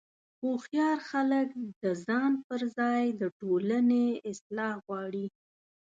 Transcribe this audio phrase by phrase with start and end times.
[0.41, 1.47] هوښیار خلک
[1.81, 5.25] د ځان پر ځای د ټولنې اصلاح غواړي.